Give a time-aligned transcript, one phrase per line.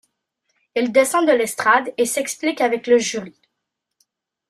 [0.75, 3.39] Il descend de l'estrade et s'explique avec le jury.